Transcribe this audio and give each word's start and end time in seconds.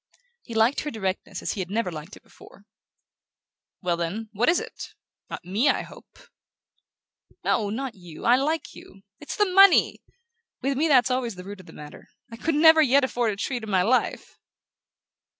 He 0.41 0.55
liked 0.55 0.79
her 0.79 0.89
directness 0.89 1.43
as 1.43 1.51
he 1.53 1.59
had 1.59 1.69
never 1.69 1.91
liked 1.91 2.17
it 2.17 2.23
before. 2.23 2.65
"Well, 3.83 3.97
then, 3.97 4.29
what 4.33 4.49
is 4.49 4.59
it? 4.59 4.95
Not 5.29 5.45
ME, 5.45 5.69
I 5.69 5.83
hope?" 5.83 6.17
"No, 7.43 7.69
not 7.69 7.93
you: 7.93 8.25
I 8.25 8.35
like 8.35 8.73
you. 8.73 9.03
It's 9.19 9.35
the 9.35 9.45
money! 9.45 10.01
With 10.63 10.75
me 10.75 10.87
that's 10.87 11.11
always 11.11 11.35
the 11.35 11.43
root 11.43 11.59
of 11.59 11.67
the 11.67 11.71
matter. 11.71 12.07
I 12.31 12.37
could 12.37 12.55
never 12.55 12.81
yet 12.81 13.03
afford 13.03 13.31
a 13.33 13.35
treat 13.35 13.61
in 13.61 13.69
my 13.69 13.83
life!" 13.83 14.39